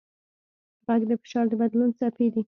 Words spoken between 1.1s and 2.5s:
فشار د بدلون څپې دي.